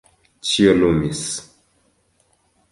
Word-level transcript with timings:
Ĉio 0.51 0.71
lumis. 0.79 1.23